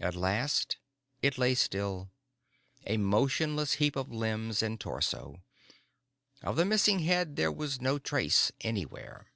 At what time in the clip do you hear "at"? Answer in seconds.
0.00-0.14